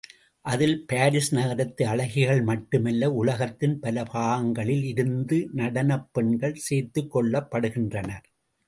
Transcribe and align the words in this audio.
அதில் 0.45 0.85
பாரிஸ் 0.85 1.29
நகரத்து 1.35 1.83
அழகிகள் 1.87 2.41
மட்டும் 2.43 2.85
அல்ல 2.85 3.11
உலகத்தின் 3.11 3.79
பல 3.79 4.03
பாகங்களில் 4.03 4.83
இருந்து 4.83 5.49
நடனப் 5.53 6.09
பெண்கள் 6.11 6.61
சேர்த்துக்கொள்ளப்படுகின்றனர். 6.69 8.25